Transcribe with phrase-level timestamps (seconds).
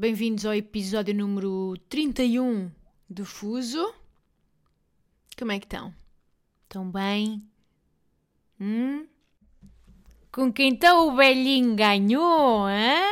[0.00, 2.72] Bem-vindos ao episódio número 31
[3.06, 3.94] do Fuso.
[5.38, 5.94] Como é que estão?
[6.62, 7.46] Estão bem?
[8.58, 9.06] Hum?
[10.32, 13.02] Com quem então o velhinho ganhou, hã?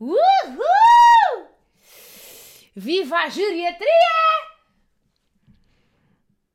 [0.00, 1.46] Uhul!
[2.74, 3.88] Viva a geriatria!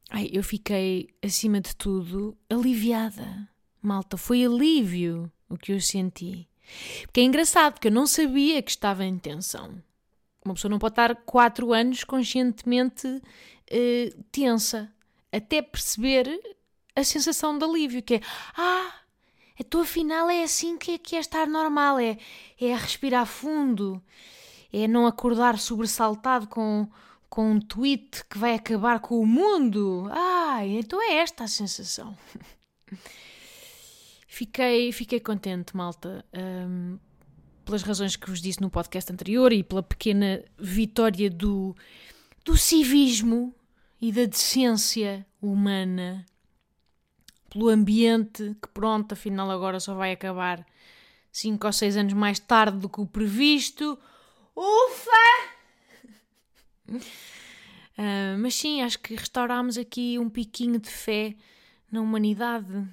[0.10, 3.50] Ai, eu fiquei, acima de tudo, aliviada.
[3.82, 6.46] Malta, foi alívio o que eu senti.
[7.04, 9.82] Porque é engraçado, porque eu não sabia que estava em tensão.
[10.44, 13.22] Uma pessoa não pode estar quatro anos conscientemente
[13.70, 14.92] eh, tensa,
[15.32, 16.28] até perceber
[16.96, 18.22] a sensação de alívio, que é,
[18.56, 18.94] ah,
[19.60, 22.18] então afinal é assim que é, que é estar normal, é,
[22.60, 24.02] é respirar fundo,
[24.72, 26.88] é não acordar sobressaltado com,
[27.30, 30.08] com um tweet que vai acabar com o mundo.
[30.12, 32.16] Ah, então é esta a sensação.
[34.36, 37.00] Fiquei, fiquei contente, malta, um,
[37.64, 41.74] pelas razões que vos disse no podcast anterior e pela pequena vitória do,
[42.44, 43.56] do civismo
[44.02, 46.26] e da decência humana,
[47.50, 50.68] pelo ambiente que, pronto, afinal agora só vai acabar
[51.32, 53.98] cinco ou seis anos mais tarde do que o previsto.
[54.54, 55.48] Ufa!
[56.90, 57.00] Uh,
[58.38, 61.38] mas sim, acho que restaurámos aqui um piquinho de fé
[61.90, 62.86] na humanidade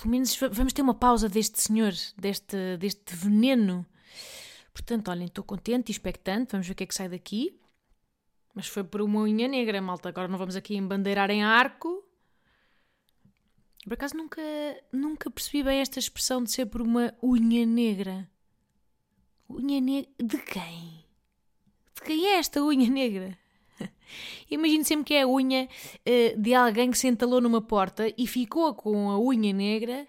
[0.00, 3.84] pelo menos vamos ter uma pausa deste senhor, deste, deste veneno.
[4.72, 7.60] Portanto, olhem, estou contente e expectante, vamos ver o que é que sai daqui.
[8.54, 10.08] Mas foi por uma unha negra, malta.
[10.08, 12.02] Agora não vamos aqui embandeirar em arco.
[13.84, 14.40] Por acaso nunca,
[14.90, 18.28] nunca percebi bem esta expressão de ser por uma unha negra.
[19.50, 20.10] Unha negra.
[20.18, 21.04] De quem?
[21.94, 23.38] De quem é esta unha negra?
[24.50, 28.26] Imagino sempre que é a unha uh, de alguém que se entalou numa porta e
[28.26, 30.06] ficou com a unha negra,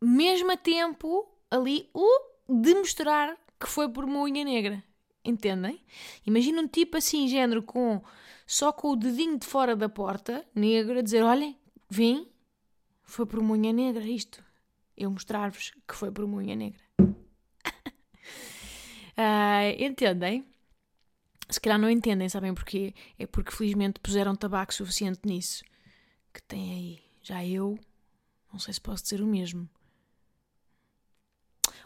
[0.00, 4.82] mesmo a tempo ali uh, de mostrar que foi por uma unha negra.
[5.24, 5.80] Entendem?
[6.26, 8.02] Imagina um tipo assim, género, com
[8.46, 11.56] só com o dedinho de fora da porta, negro, a dizer: Olhem,
[11.88, 12.26] vim,
[13.04, 14.42] foi por uma unha negra isto.
[14.96, 16.82] Eu mostrar-vos que foi por uma unha negra.
[17.00, 17.12] uh,
[19.78, 20.49] entendem?
[21.50, 22.94] Se calhar não entendem, sabem porquê?
[23.18, 25.64] É porque felizmente puseram tabaco suficiente nisso.
[26.32, 27.02] Que tem aí.
[27.22, 27.78] Já eu,
[28.52, 29.68] não sei se posso dizer o mesmo.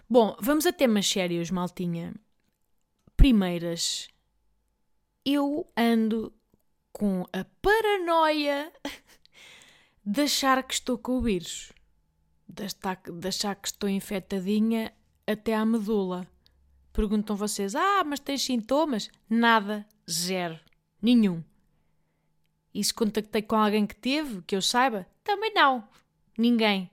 [0.09, 2.15] Bom, vamos a temas sérios, maltinha.
[3.17, 4.09] Primeiras.
[5.25, 6.33] Eu ando
[6.93, 8.71] com a paranoia
[10.05, 11.73] de achar que estou com o vírus.
[12.47, 12.65] De
[13.29, 14.93] achar que estou infectadinha
[15.27, 16.29] até à medula.
[16.95, 19.11] Perguntam vocês: Ah, mas tens sintomas?
[19.29, 20.59] Nada, zero,
[21.03, 21.43] nenhum.
[22.73, 25.07] E se contactei com alguém que teve, que eu saiba?
[25.25, 25.87] Também não,
[26.39, 26.89] ninguém.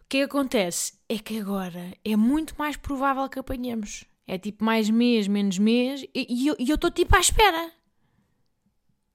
[0.00, 4.04] O que acontece é que agora é muito mais provável que apanhemos.
[4.26, 6.26] É tipo mais mês, menos mês, e,
[6.58, 7.72] e eu estou tipo à espera.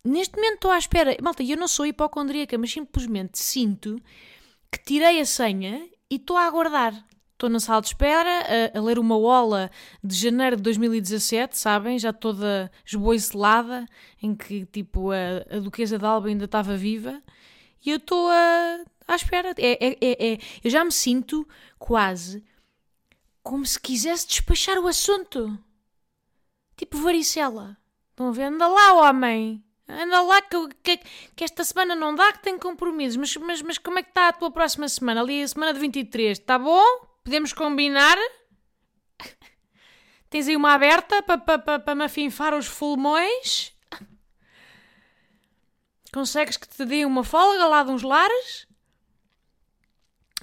[0.06, 1.18] Neste momento estou à espera.
[1.22, 4.00] Malta, eu não sou hipocondríaca, mas simplesmente sinto
[4.72, 7.07] que tirei a senha e estou a aguardar.
[7.41, 8.29] Estou na sala de espera
[8.75, 9.72] a, a, ler uma ola
[10.03, 11.97] de janeiro de 2017, sabem?
[11.97, 13.88] Já toda esboicelada,
[14.22, 17.19] em que tipo a, a Duquesa de Alba ainda estava viva.
[17.84, 19.56] E eu estou à espera.
[19.57, 21.47] É, é, é, é, eu já me sinto
[21.80, 22.44] quase
[23.41, 25.57] como se quisesse despachar o assunto.
[26.78, 27.75] Tipo varicela.
[28.12, 28.44] Estão a ver?
[28.44, 29.63] Anda lá, homem!
[29.90, 31.00] Anda lá que, que,
[31.35, 33.18] que, esta semana não dá, que tem compromissos.
[33.18, 35.22] Mas, mas, mas como é que está a tua próxima semana?
[35.22, 37.09] Ali a semana de 23, está bom?
[37.23, 38.17] Podemos combinar?
[40.29, 43.73] Tens aí uma aberta para pa, pa, pa me afinfar os fulmões?
[46.13, 48.68] Consegues que te dê uma folga lá de uns lares?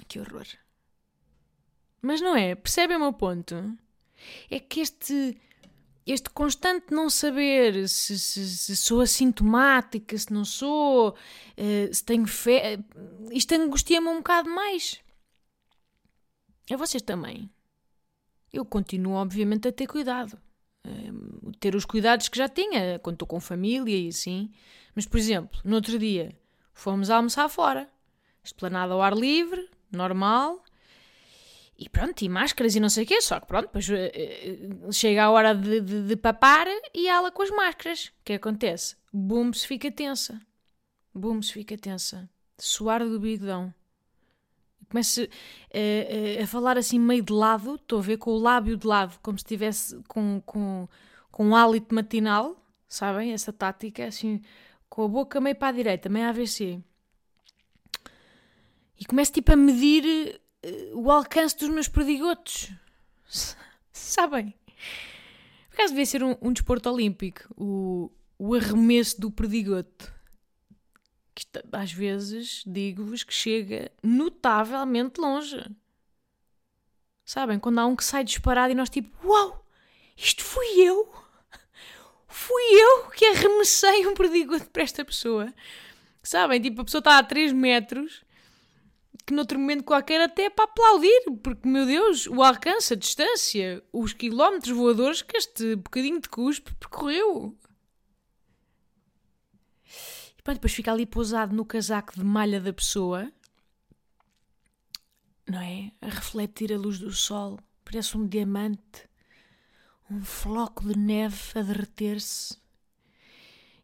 [0.07, 0.45] Que horror.
[2.01, 2.55] Mas não é?
[2.55, 3.77] Percebem o meu ponto?
[4.49, 5.39] É que este,
[6.05, 12.25] este constante não saber se, se, se sou assintomática, se não sou, uh, se tenho
[12.25, 12.79] fé,
[13.31, 14.99] isto angustia-me um bocado mais.
[16.71, 17.49] A vocês também.
[18.51, 20.39] Eu continuo, obviamente, a ter cuidado.
[20.85, 24.51] Um, ter os cuidados que já tinha quando estou com família e assim.
[24.95, 26.35] Mas, por exemplo, no outro dia
[26.73, 27.89] fomos almoçar fora.
[28.43, 30.63] Esplanada ao ar livre, normal.
[31.77, 35.23] E pronto, e máscaras e não sei o quê, só que pronto, depois uh, chega
[35.23, 38.07] a hora de, de, de, papar e ela com as máscaras.
[38.07, 38.97] O que acontece?
[39.13, 40.41] Booms fica tensa.
[41.13, 42.29] Booms fica tensa.
[42.57, 43.73] Suar do bigodão.
[44.89, 48.87] Começa uh, a falar assim meio de lado, estou a ver com o lábio de
[48.87, 50.87] lado, como se estivesse com, com,
[51.31, 53.31] com um hálito matinal, sabem?
[53.31, 54.41] Essa tática, assim,
[54.89, 56.81] com a boca meio para a direita, meio AVC.
[58.99, 60.41] E começo tipo a medir
[60.93, 62.71] o alcance dos meus perdigotos.
[63.91, 64.55] Sabem?
[65.69, 70.13] Por acaso devia ser um, um desporto olímpico, o, o arremesso do perdigoto.
[71.45, 75.63] Que às vezes digo-vos que chega notavelmente longe.
[77.25, 77.59] Sabem?
[77.59, 79.65] Quando há um que sai disparado e nós tipo, uau,
[80.17, 81.11] isto fui eu!
[82.27, 85.51] Fui eu que arremessei um perdigoto para esta pessoa.
[86.21, 86.61] Sabem?
[86.61, 88.23] Tipo, a pessoa está a 3 metros
[89.29, 93.83] que noutro momento qualquer até é para aplaudir, porque, meu Deus, o alcance, a distância,
[93.93, 97.55] os quilómetros voadores que este bocadinho de cuspe percorreu.
[100.53, 103.31] Depois fica ali pousado no casaco de malha da pessoa,
[105.47, 105.91] não é?
[106.01, 109.09] A refletir a luz do sol, parece um diamante,
[110.09, 112.57] um floco de neve a derreter-se.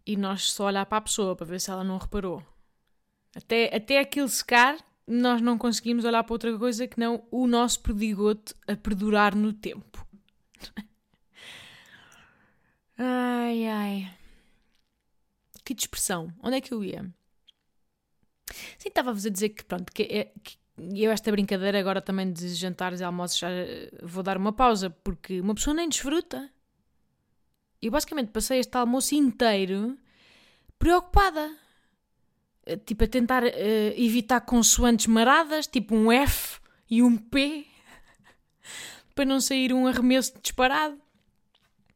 [0.06, 2.44] E nós só olhar para a pessoa para ver se ela não reparou.
[3.36, 4.78] Até, até aquilo secar,
[5.08, 9.52] nós não conseguimos olhar para outra coisa que não o nosso perdigoto a perdurar no
[9.52, 10.06] tempo.
[12.98, 14.25] ai, ai.
[15.66, 16.32] Que dispersão.
[16.42, 17.02] Onde é que eu ia?
[18.78, 22.54] Sim, estava-vos a dizer que, pronto, que, é, que eu esta brincadeira agora também de
[22.54, 26.50] jantares e almoços já eh, vou dar uma pausa, porque uma pessoa nem desfruta.
[27.82, 29.98] Eu basicamente passei este almoço inteiro
[30.80, 31.52] preocupada
[32.86, 33.48] tipo a tentar uh,
[33.96, 36.60] evitar consoantes maradas, tipo um F
[36.90, 37.66] e um P,
[39.14, 41.00] para não sair um arremesso disparado.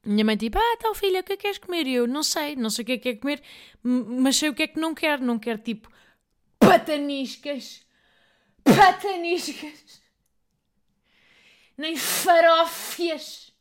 [0.10, 1.86] Minha mãe tipo, ah, então filha, o que é que queres comer?
[1.86, 3.44] E eu, não sei, não sei o que é que é comer,
[3.84, 5.24] mas sei o que é que não quero.
[5.24, 5.88] Não quero tipo
[6.58, 7.86] pataniscas,
[8.64, 10.02] pataniscas,
[11.78, 13.54] nem farófias,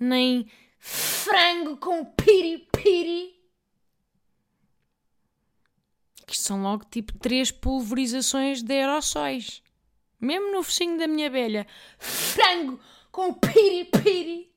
[0.00, 3.38] nem frango com piri-piri
[6.26, 9.62] que são logo tipo três pulverizações de aerossóis.
[10.18, 11.66] Mesmo no focinho da minha abelha.
[11.98, 12.80] Frango
[13.12, 14.50] com piri-piri.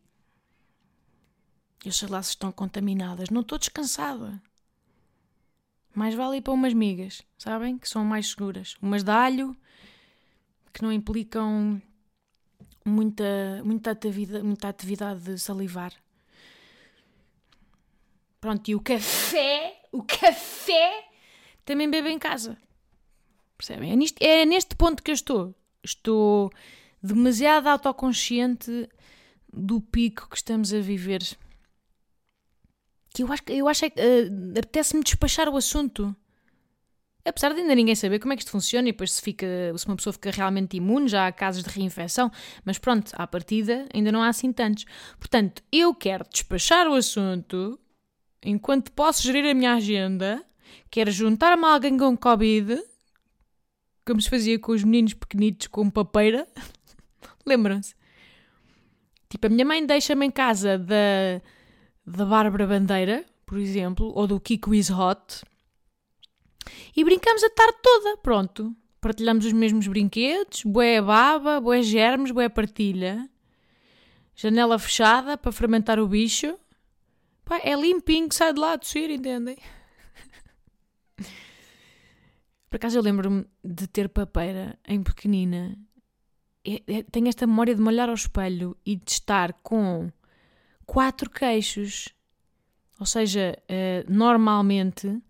[1.84, 3.30] Eu sei lá se estão contaminadas.
[3.30, 4.42] Não estou descansada.
[5.94, 7.78] Mais vale ir para umas migas, sabem?
[7.78, 8.76] Que são mais seguras.
[8.82, 9.56] Umas de alho,
[10.74, 11.82] que não implicam
[12.84, 15.94] muita, muita, atividade, muita atividade de salivar.
[18.42, 21.08] Pronto, e o café, o café
[21.64, 22.58] também bebo em casa.
[23.58, 23.92] Percebem?
[23.92, 25.56] É, nisto, é neste ponto que eu estou.
[25.84, 26.52] Estou
[27.06, 28.90] demasiado autoconsciente
[29.52, 31.22] do pico que estamos a viver.
[33.14, 36.16] Que eu acho, eu acho que uh, apetece-me despachar o assunto.
[37.24, 39.86] Apesar de ainda ninguém saber como é que isto funciona e depois se, fica, se
[39.88, 42.32] uma pessoa fica realmente imune, já há casos de reinfecção,
[42.64, 44.86] mas pronto, à partida ainda não há assim tantos.
[45.18, 47.80] Portanto, eu quero despachar o assunto
[48.44, 50.46] enquanto posso gerir a minha agenda
[50.90, 52.82] Quero juntar-me a alguém com Covid,
[54.06, 56.48] como se fazia com os meninos pequenitos com papeira.
[57.46, 57.96] Lembram-se?
[59.30, 61.42] Tipo, a minha mãe deixa-me em casa da,
[62.06, 65.44] da Bárbara Bandeira, por exemplo, ou do Kiko is Hot,
[66.96, 68.76] e brincamos a tarde toda, pronto.
[69.00, 73.30] Partilhamos os mesmos brinquedos, boé baba, boé germes, boé partilha.
[74.36, 76.58] Janela fechada para fermentar o bicho.
[77.44, 79.58] Pá, é limpinho que sai de lá a tossir, entendem?
[82.70, 85.78] Por acaso eu lembro-me de ter papeira em pequenina.
[86.66, 90.12] É, é, tenho esta memória de me olhar ao espelho e de estar com
[90.86, 92.10] quatro queixos.
[93.00, 95.22] Ou seja, uh, normalmente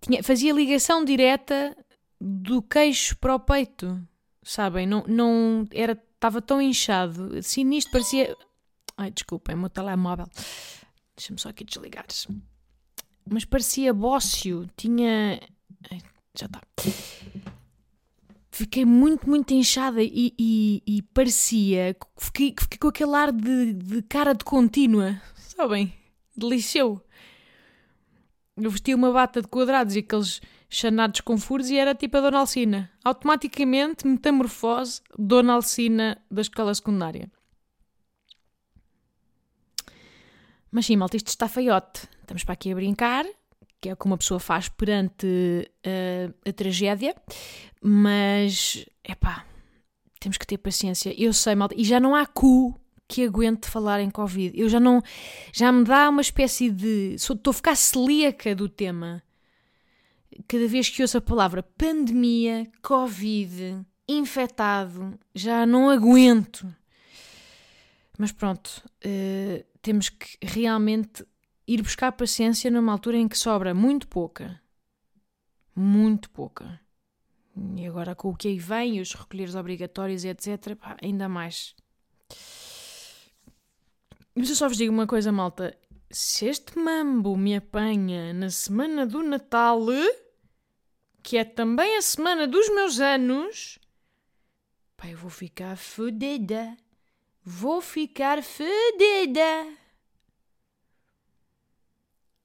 [0.00, 1.76] tinha, fazia ligação direta
[2.20, 4.00] do queixo para o peito.
[4.42, 4.86] Sabem?
[4.86, 7.42] Não, não era, estava tão inchado.
[7.42, 8.36] Sinistro, parecia.
[8.96, 10.26] Ai, desculpem, o meu telemóvel.
[11.16, 12.06] Deixa-me só aqui desligar.
[13.28, 14.68] Mas parecia bócio.
[14.76, 15.40] Tinha.
[15.90, 16.00] Ai,
[16.34, 16.60] já está.
[18.56, 21.94] Fiquei muito, muito inchada e, e, e parecia.
[22.16, 25.92] Fiquei, fiquei com aquele ar de, de cara de contínua, sabem?
[26.34, 27.02] Deliceu.
[28.56, 32.20] Eu vestia uma bata de quadrados e aqueles chanados com furos e era tipo a
[32.22, 32.90] Dona Alcina.
[33.04, 37.30] Automaticamente, metamorfose, Dona Alcina da escola secundária.
[40.70, 42.08] Mas sim, malta, isto está feiote.
[42.22, 43.26] Estamos para aqui a brincar,
[43.80, 47.14] que é o que uma pessoa faz perante uh, a tragédia,
[47.82, 49.46] mas, é pá,
[50.18, 51.14] temos que ter paciência.
[51.16, 52.78] Eu sei, malta, e já não há cu
[53.08, 54.58] que aguente falar em Covid.
[54.58, 55.02] Eu já não,
[55.52, 59.22] já me dá uma espécie de, estou a ficar celíaca do tema.
[60.48, 66.66] Cada vez que ouço a palavra pandemia, Covid, infectado, já não aguento.
[68.18, 71.24] Mas pronto, uh, temos que realmente
[71.66, 74.60] ir buscar paciência numa altura em que sobra muito pouca.
[75.74, 76.80] Muito pouca.
[77.76, 81.74] E agora com o que aí vem, os recolheres obrigatórios, etc., pá, ainda mais.
[84.34, 85.76] Mas eu só vos digo uma coisa, malta.
[86.10, 89.80] Se este mambo me apanha na semana do Natal,
[91.22, 93.78] que é também a semana dos meus anos,
[94.96, 96.76] pá, eu vou ficar fodida.
[97.42, 99.66] Vou ficar fodida.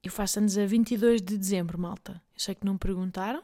[0.02, 2.20] Eu faço anos a 22 de dezembro, malta.
[2.34, 3.42] Eu sei que não perguntaram,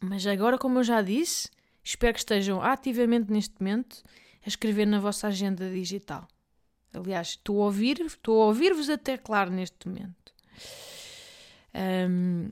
[0.00, 1.48] mas agora, como eu já disse,
[1.84, 4.02] espero que estejam ativamente neste momento
[4.44, 6.26] a escrever na vossa agenda digital.
[6.92, 10.34] Aliás, estou a ouvir, estou a ouvir-vos até claro neste momento.
[12.08, 12.50] Um,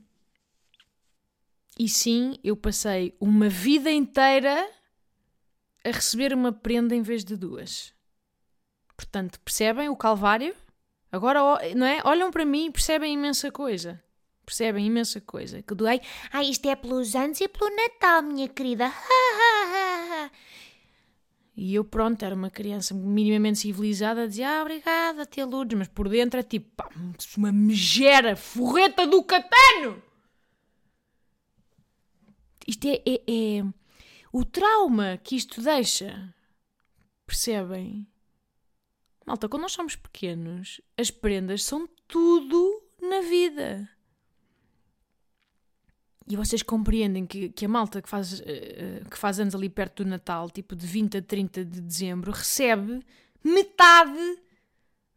[1.79, 4.71] e sim, eu passei uma vida inteira
[5.85, 7.93] a receber uma prenda em vez de duas.
[8.97, 10.55] Portanto, percebem o calvário?
[11.15, 11.41] Agora,
[11.77, 12.03] não é?
[12.05, 14.03] Olham para mim e percebem imensa coisa.
[14.45, 15.63] Percebem imensa coisa.
[15.63, 16.01] Que doei.
[16.33, 18.93] Ah, isto é pelos anos e pelo Natal, minha querida.
[21.57, 26.09] e eu, pronto, era uma criança minimamente civilizada, dizia, ah, obrigada, tia Lourdes, mas por
[26.09, 26.91] dentro é tipo, pá,
[27.37, 30.03] uma megera, forreta do catano!
[32.67, 33.65] Isto é, é, é
[34.33, 36.35] o trauma que isto deixa.
[37.25, 38.05] Percebem?
[39.27, 43.89] Malta, quando nós somos pequenos, as prendas são tudo na vida.
[46.27, 50.05] E vocês compreendem que, que a malta que faz, uh, que faz anos ali perto
[50.05, 53.05] do Natal, tipo de 20 a 30 de dezembro, recebe
[53.43, 54.43] metade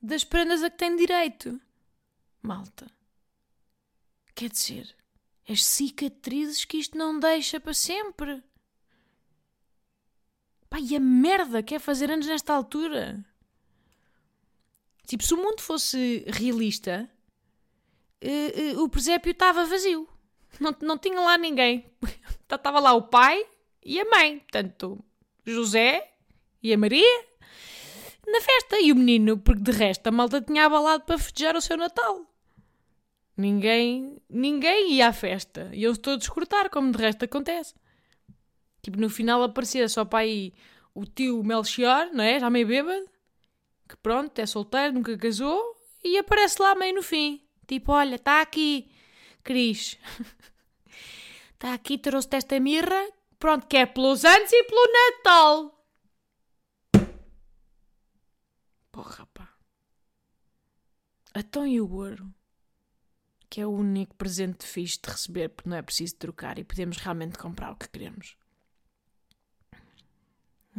[0.02, 1.60] das prendas a que tem direito.
[2.42, 2.88] Malta.
[4.36, 4.96] Quer dizer,
[5.48, 8.44] as cicatrizes que isto não deixa para sempre.
[10.70, 13.26] Pá, e a merda que é fazer anos nesta altura?
[15.08, 17.10] Tipo, se o mundo fosse realista,
[18.22, 20.08] uh, uh, o presépio estava vazio.
[20.60, 21.86] Não, não tinha lá ninguém.
[22.44, 23.46] Estava lá o pai
[23.84, 24.40] e a mãe.
[24.40, 25.04] Portanto,
[25.46, 26.12] José
[26.62, 27.26] e a Maria
[28.26, 28.80] na festa.
[28.82, 32.26] E o menino, porque de resto a malta tinha abalado para festejar o seu Natal.
[33.36, 35.70] Ninguém, ninguém ia à festa.
[35.74, 37.76] E eu estou a descortar, como de resto acontece.
[38.82, 40.54] Tipo, no final aparecia só para aí
[40.94, 42.40] o tio Melchior, não é?
[42.40, 43.06] Já meio bêbado
[43.88, 47.41] que pronto, é solteiro, nunca casou, e aparece lá meio no fim.
[47.65, 48.91] Tipo, olha, está aqui,
[49.44, 49.98] Cris.
[51.53, 53.10] Está aqui, trouxe-te esta mirra.
[53.39, 55.86] Pronto, que é pelos anos e pelo Natal.
[58.91, 59.53] Porra, pá.
[61.36, 62.34] Então e o ouro?
[63.50, 66.98] Que é o único presente fixe de receber, porque não é preciso trocar e podemos
[66.98, 68.36] realmente comprar o que queremos.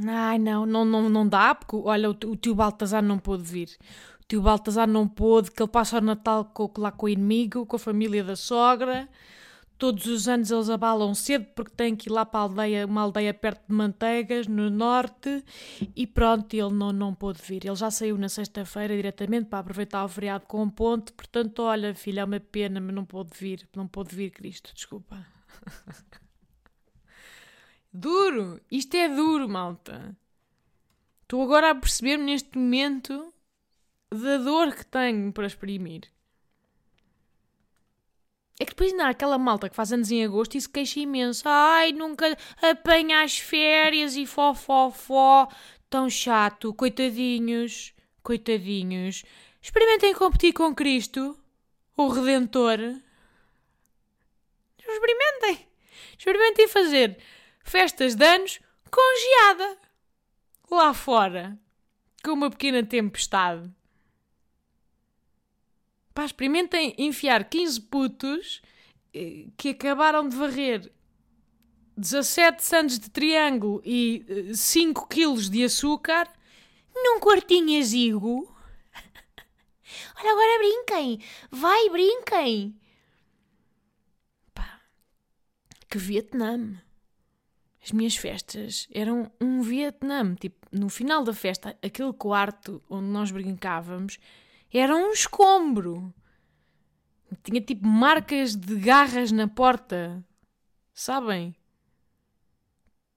[0.07, 3.77] Ai, não, não, não, não dá, porque olha, o, o tio Baltazar não pôde vir.
[4.23, 7.67] O tio Baltazar não pôde, que ele passa o Natal com, lá com o inimigo,
[7.67, 9.09] com a família da sogra.
[9.77, 13.03] Todos os anos eles abalam cedo porque têm que ir lá para a aldeia, uma
[13.03, 15.45] aldeia perto de Manteigas, no norte,
[15.95, 17.65] e pronto, ele não, não pôde vir.
[17.65, 21.95] Ele já saiu na sexta-feira diretamente para aproveitar o feriado com um ponto, portanto, olha,
[21.95, 25.25] filha, é uma pena, mas não pôde vir, não pôde vir, Cristo, desculpa.
[27.93, 28.61] Duro!
[28.71, 30.17] Isto é duro, malta.
[31.23, 33.33] Estou agora a perceber-me neste momento
[34.11, 36.11] da dor que tenho para exprimir.
[38.61, 40.99] É que depois ainda há aquela malta que faz anos em agosto e se queixa
[41.01, 41.45] imenso.
[41.47, 45.49] Ai, nunca apanha as férias e fó, fó, fó.
[45.89, 46.75] Tão chato.
[46.75, 47.95] Coitadinhos.
[48.23, 49.25] Coitadinhos.
[49.63, 51.39] Experimentem competir com Cristo,
[51.97, 52.79] o Redentor.
[54.79, 55.69] Experimentem.
[56.17, 57.19] Experimentem fazer
[57.69, 58.61] festas de anos
[58.91, 59.79] com geada.
[60.71, 61.59] Lá fora.
[62.23, 63.71] Com uma pequena tempestade.
[66.13, 68.61] Pá, experimentem enfiar 15 putos
[69.15, 70.93] eh, que acabaram de varrer
[71.97, 76.29] 17 sandes de triângulo e 5 eh, quilos de açúcar
[76.95, 78.53] num quartinho exíguo.
[80.19, 81.23] Olha, agora brinquem!
[81.51, 82.77] Vai, brinquem!
[84.53, 84.81] Pá,
[85.89, 86.83] que Vietnã!
[87.89, 90.35] As minhas festas eram um Vietnã.
[90.35, 94.19] Tipo, no final da festa, aquele quarto onde nós brincávamos
[94.71, 96.13] era um escombro.
[97.43, 100.23] Tinha tipo marcas de garras na porta.
[100.93, 101.57] Sabem?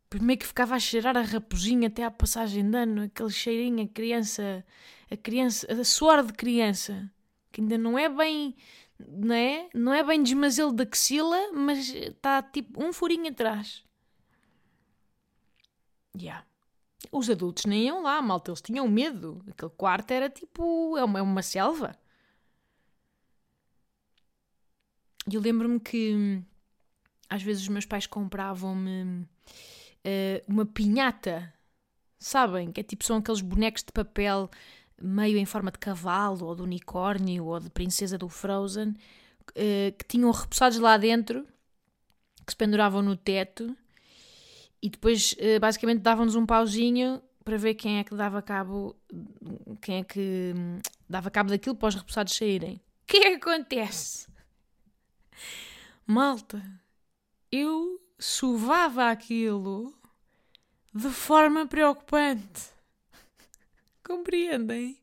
[0.10, 3.88] Primeiro que ficava a cheirar a raposinha até à passagem de ano, aquele cheirinho, a
[3.88, 4.66] criança,
[5.10, 7.12] a criança, a suor de criança,
[7.52, 8.56] que ainda não é bem,
[8.98, 9.70] não é?
[9.74, 13.84] Não é bem desmazelo da axila, mas está tipo um furinho atrás.
[16.20, 16.46] Yeah.
[17.12, 19.44] Os adultos nem iam lá, malta, eles tinham medo.
[19.50, 21.96] Aquele quarto era tipo, é uma, é uma selva.
[25.30, 26.44] E eu lembro-me que
[27.30, 29.22] às vezes os meus pais compravam-me
[30.06, 31.54] uh, uma pinhata,
[32.20, 32.72] sabem?
[32.72, 34.50] Que é tipo, são aqueles bonecos de papel
[35.02, 40.06] meio em forma de cavalo, ou de unicórnio, ou de princesa do Frozen, uh, que
[40.08, 41.48] tinham repousados lá dentro,
[42.46, 43.76] que se penduravam no teto,
[44.82, 48.96] e depois uh, basicamente davam-nos um pauzinho para ver quem é que dava cabo,
[49.82, 52.76] quem é que hum, dava cabo daquilo para os repousados saírem.
[53.04, 54.28] O que é acontece?
[56.06, 56.64] Malta,
[57.52, 59.94] eu sovava aquilo
[60.94, 62.70] de forma preocupante.
[64.04, 64.98] Compreendem?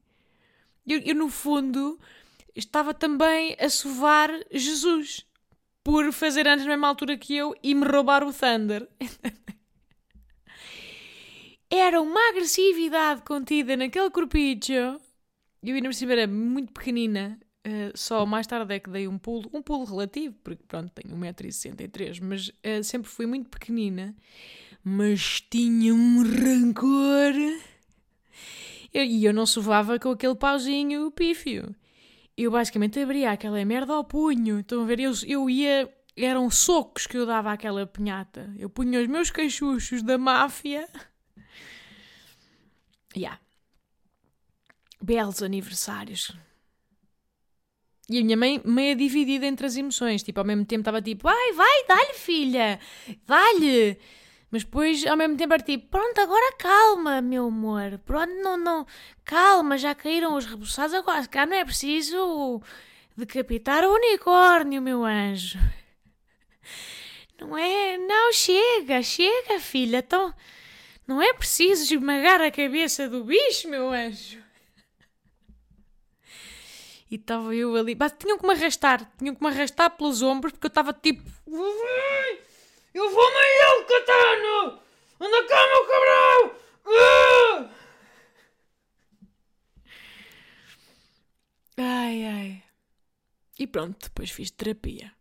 [0.87, 1.99] Eu, eu, no fundo,
[2.55, 5.27] estava também a sovar Jesus
[5.85, 8.89] por fazer anos na mesma altura que eu e me roubar o Thunder.
[11.71, 14.73] Era uma agressividade contida naquele corpicho.
[14.73, 17.39] Eu ainda por era muito pequenina.
[17.67, 21.15] Uh, só mais tarde é que dei um pulo, um pulo relativo, porque pronto, tenho
[21.15, 24.17] 1,63m, mas uh, sempre fui muito pequenina,
[24.83, 27.35] mas tinha um rancor.
[28.95, 31.75] Eu, e eu não sovava com aquele pauzinho pífio.
[32.37, 34.61] Eu basicamente abria aquela merda ao punho.
[34.61, 35.01] Estão a ver?
[35.01, 35.93] Eu, eu ia.
[36.17, 38.53] Eram socos que eu dava àquela pinhata.
[38.57, 40.89] Eu punha os meus cachuchos da máfia.
[43.19, 43.41] Yeah.
[45.01, 46.33] Belos aniversários
[48.09, 50.23] e a minha mãe meio dividida entre as emoções.
[50.23, 52.81] Tipo, ao mesmo tempo estava tipo, ai, vai, dá-lhe, filha,
[53.27, 53.99] dá-lhe.
[54.51, 57.99] Mas depois, ao mesmo tempo, era tipo, pronto, agora calma, meu amor.
[58.07, 58.87] Pronto, não, não,
[59.25, 62.63] calma, já caíram os reboçados, agora cá não é preciso
[63.15, 65.59] decapitar o unicórnio, meu anjo.
[67.41, 67.97] Não é?
[67.97, 69.99] Não, chega, chega, filha.
[69.99, 70.35] Então,
[71.09, 74.45] não é preciso esmagar a cabeça do bicho, meu anjo.
[77.11, 77.95] E estava eu ali.
[77.95, 79.11] Mas tinham que me arrastar.
[79.17, 81.23] Tinham que me arrastar pelos ombros porque eu estava tipo.
[82.93, 84.83] Eu vou meio Catano!
[85.19, 86.61] Anda cá, meu cabrão!
[86.87, 87.71] Ah!
[91.79, 92.65] Ai, ai.
[93.59, 95.13] E pronto, depois fiz terapia.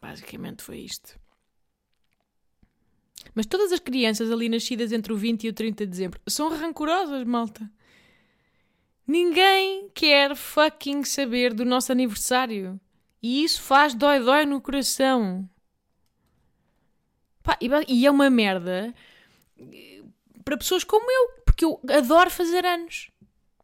[0.00, 1.23] Basicamente foi isto.
[3.34, 6.48] Mas todas as crianças ali nascidas entre o 20 e o 30 de dezembro são
[6.48, 7.70] rancorosas, malta.
[9.06, 12.80] Ninguém quer fucking saber do nosso aniversário.
[13.22, 15.48] E isso faz dói-dói no coração.
[17.42, 17.58] Pá,
[17.88, 18.94] e é uma merda
[20.44, 23.10] para pessoas como eu, porque eu adoro fazer anos.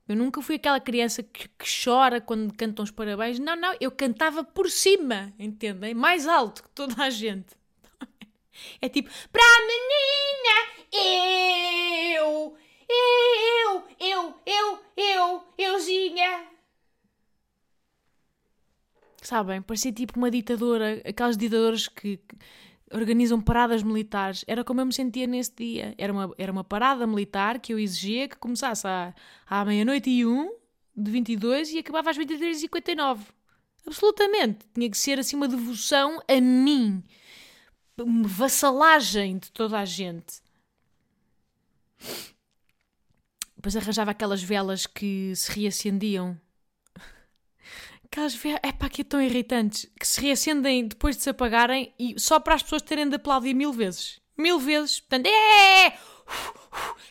[0.09, 3.39] Eu nunca fui aquela criança que, que, chora quando cantam os parabéns.
[3.39, 5.95] Não, não, eu cantava por cima, entendem?
[5.95, 7.60] Mais alto que toda a gente.
[8.81, 10.57] É tipo, para a menina,
[12.17, 12.57] eu
[12.91, 16.47] eu, eu, eu, eu, euzinha.
[19.23, 22.19] Sabem, parecia tipo uma ditadora, aquelas ditadoras que,
[22.93, 24.45] organizam paradas militares.
[24.49, 25.95] Era como eu me sentia nesse dia.
[25.97, 29.15] Era uma, era uma parada militar que eu exigia que começasse à,
[29.47, 30.53] à meia-noite e um,
[30.97, 33.21] de 22, e acabava às 23h59.
[33.87, 34.67] Absolutamente.
[34.75, 37.03] Tinha que ser assim uma devoção a mim.
[38.03, 40.41] Uma vassalagem de toda a gente.
[43.57, 46.41] Depois arranjava aquelas velas que se reacendiam.
[48.05, 51.93] Aquelas velas, é pá, que é tão irritantes, que se reacendem depois de se apagarem
[51.99, 54.21] e só para as pessoas terem de aplaudir mil vezes.
[54.37, 55.01] Mil vezes.
[55.01, 55.99] Portanto, é!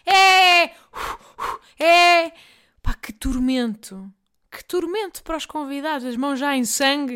[0.05, 0.63] É!
[1.79, 2.31] É!
[2.81, 4.11] Pá, que tormento.
[4.51, 6.05] Que tormento para os convidados.
[6.05, 7.15] As mãos já em sangue,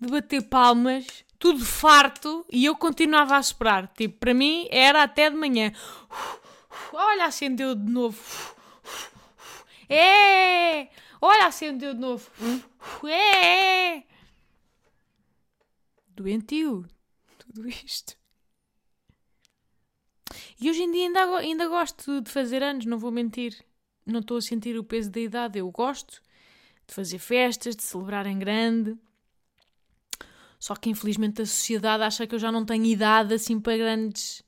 [0.00, 3.88] de bater palmas, tudo farto e eu continuava a esperar.
[3.88, 5.72] Tipo, para mim era até de manhã.
[6.92, 8.22] Olha, acendeu de novo
[9.88, 10.88] é!
[11.20, 12.30] Olha, acendeu de novo.
[13.06, 14.04] É!
[16.08, 16.86] Doentio.
[17.38, 18.16] Tudo isto.
[20.60, 23.62] E hoje em dia ainda, ainda gosto de fazer anos, não vou mentir.
[24.06, 25.58] Não estou a sentir o peso da idade.
[25.58, 26.22] Eu gosto
[26.86, 28.96] de fazer festas, de celebrar em grande.
[30.62, 34.44] Só que infelizmente a sociedade acha que eu já não tenho idade assim para grandes,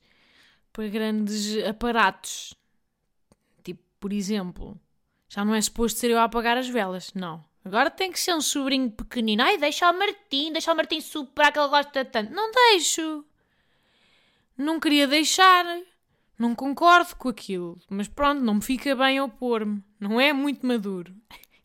[0.73, 2.55] para grandes aparatos.
[3.65, 4.81] Tipo, por exemplo,
[5.29, 7.13] já não é suposto ser eu a apagar as velas.
[7.15, 7.45] Não.
[7.65, 9.43] Agora tem que ser um sobrinho pequenino.
[9.43, 12.33] Ai, deixa o Martim, deixa o Martim superar que ele gosta tanto.
[12.33, 13.25] Não deixo.
[14.57, 15.67] Não queria deixar.
[16.39, 17.77] Não concordo com aquilo.
[17.91, 19.83] Mas pronto, não me fica bem opor-me.
[19.99, 21.13] Não é muito maduro.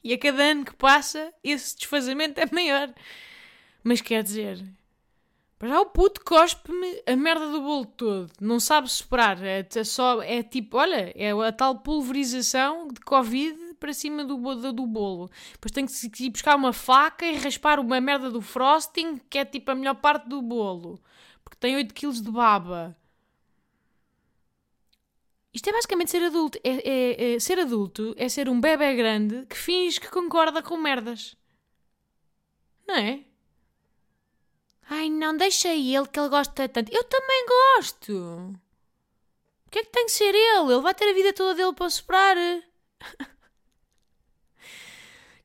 [0.04, 2.92] E a cada ano que passa, esse desfazamento é maior.
[3.84, 4.64] Mas quer dizer,
[5.60, 8.32] para já o puto cospe-me a merda do bolo todo.
[8.40, 9.44] Não sabe superar.
[9.44, 14.38] É, é, só, é tipo, olha, é a tal pulverização de Covid para cima do,
[14.38, 15.30] do, do bolo.
[15.52, 19.44] Depois tenho que ir buscar uma faca e raspar uma merda do frosting, que é
[19.44, 21.02] tipo a melhor parte do bolo.
[21.44, 22.98] Porque tem 8 kg de baba.
[25.54, 26.58] Isto é basicamente ser adulto.
[26.64, 30.78] É, é, é, ser adulto é ser um bebê grande que finge que concorda com
[30.78, 31.36] merdas.
[32.88, 33.26] Não é?
[34.90, 36.92] Ai, não, deixa ele que ele gosta tanto.
[36.92, 38.60] Eu também gosto.
[39.68, 40.74] O que é que tem que ser ele?
[40.74, 42.36] Ele vai ter a vida toda dele para superar.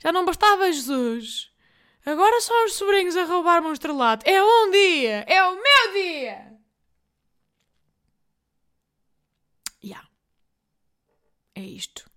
[0.02, 1.52] Já não bastava Jesus.
[2.06, 4.26] Agora são os sobrinhos a roubar-me um estrelato.
[4.28, 5.24] É um dia!
[5.28, 6.58] É o meu dia!
[9.82, 10.08] Yeah.
[11.54, 12.10] É isto.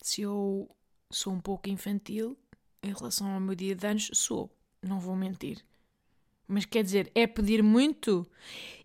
[0.00, 0.70] Se eu
[1.10, 2.38] sou um pouco infantil
[2.82, 4.48] em relação ao meu dia de anos, sou.
[4.80, 5.64] Não vou mentir.
[6.46, 8.26] Mas quer dizer, é pedir muito?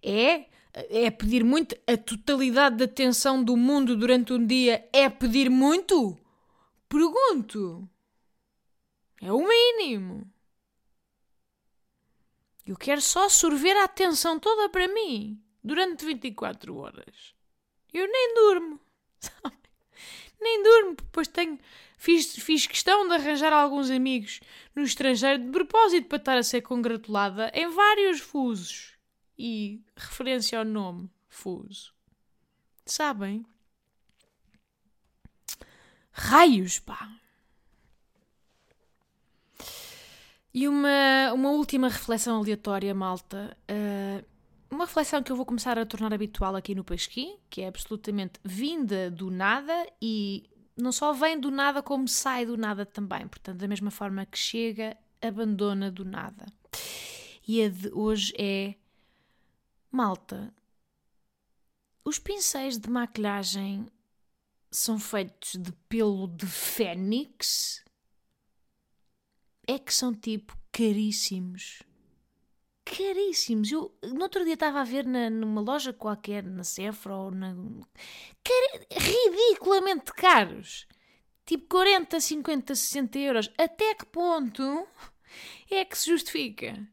[0.02, 0.45] É?
[0.74, 1.76] É pedir muito?
[1.86, 6.17] A totalidade da atenção do mundo durante um dia é pedir muito?
[6.89, 7.88] Pergunto.
[9.21, 10.26] É o mínimo.
[12.65, 17.36] Eu quero só sorver a atenção toda para mim durante 24 horas.
[17.93, 18.80] Eu nem durmo?
[20.42, 21.60] Nem durmo, depois tenho
[22.02, 24.40] Fiz, fiz questão de arranjar alguns amigos
[24.76, 28.94] no estrangeiro de propósito para estar a ser congratulada em vários fusos.
[29.38, 31.94] E referência ao nome, fuso.
[32.84, 33.46] Sabem?
[36.12, 37.08] Raios, pá!
[40.52, 43.56] E uma, uma última reflexão aleatória, malta.
[43.70, 44.26] Uh,
[44.72, 48.40] uma reflexão que eu vou começar a tornar habitual aqui no Pasquim, que é absolutamente
[48.44, 53.28] vinda do nada e não só vem do nada, como sai do nada também.
[53.28, 56.46] Portanto, da mesma forma que chega, abandona do nada.
[57.46, 58.76] E a de hoje é
[59.92, 60.54] malta.
[62.06, 63.86] Os pincéis de maquilhagem
[64.72, 67.84] são feitos de pelo de fênix?
[69.68, 71.84] É que são tipo caríssimos
[72.96, 73.72] caríssimos.
[73.72, 77.56] Eu no outro dia estava a ver na, numa loja qualquer, na Sephora ou na.
[78.92, 80.88] Ridiculamente caros.
[81.46, 83.52] Tipo 40, 50, 60 euros.
[83.58, 84.88] Até que ponto
[85.70, 86.88] é que se justifica?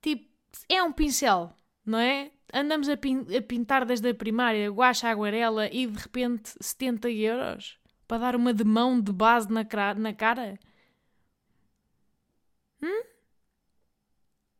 [0.00, 0.28] Tipo,
[0.68, 1.52] é um pincel,
[1.84, 2.30] não é?
[2.52, 7.78] Andamos a, pin a pintar desde a primária, guacha, aguarela e de repente 70 euros
[8.06, 10.58] para dar uma de mão de base na, na cara?
[12.82, 13.07] Hum?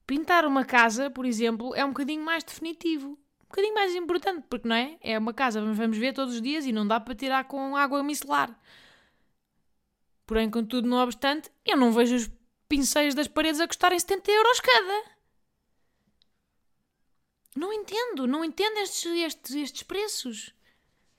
[0.08, 3.08] Pintar uma casa, por exemplo, é um bocadinho mais definitivo.
[3.42, 4.96] Um bocadinho mais importante, porque não é?
[5.02, 8.02] É uma casa, vamos ver todos os dias e não dá para tirar com água
[8.02, 8.58] micelar.
[10.24, 12.30] Porém, contudo, não obstante, eu não vejo os
[12.66, 15.04] pincéis das paredes a custarem 70 euros cada.
[17.54, 20.54] Não entendo, não entendo estes, estes, estes preços.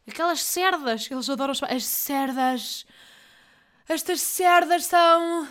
[0.08, 2.88] Aquelas cerdas, eles adoram as cerdas.
[3.88, 5.48] Estas cerdas são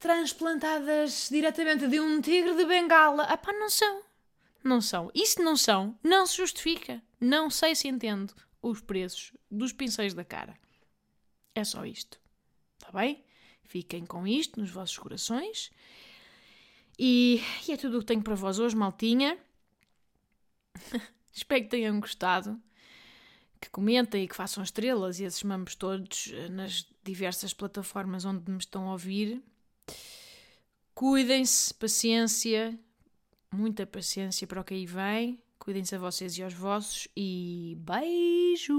[0.00, 3.24] transplantadas diretamente de um tigre de bengala.
[3.24, 4.02] Ah pá, não são.
[4.64, 5.10] Não são.
[5.14, 5.96] Isso não são.
[6.02, 7.02] Não se justifica.
[7.20, 10.58] Não sei se entendo os preços dos pincéis da cara.
[11.54, 12.18] É só isto.
[12.78, 13.22] Está bem?
[13.62, 15.70] Fiquem com isto nos vossos corações.
[16.98, 19.38] E, e é tudo o que tenho para vós hoje, maltinha.
[21.32, 22.60] Espero que tenham gostado.
[23.60, 28.58] Que comentem e que façam estrelas e esses mambos todos nas diversas plataformas onde me
[28.58, 29.42] estão a ouvir.
[30.94, 32.78] Cuidem-se, paciência,
[33.52, 35.40] muita paciência para o que aí vem.
[35.58, 38.70] Cuidem-se a vocês e aos vossos e beijos!